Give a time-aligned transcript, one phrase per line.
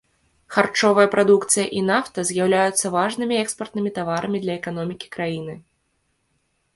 [0.53, 5.53] Харчовая прадукцыя і нафта з'яўляюцца важнымі экспартнымі таварамі для эканомікі краіны.